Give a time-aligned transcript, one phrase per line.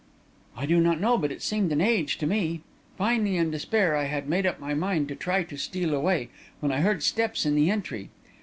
[0.57, 2.61] "I do not know but it seemed an age to me.
[2.97, 6.71] Finally, in despair, I had made up my mind to try to steal away, when
[6.71, 8.09] I heard steps in the entry.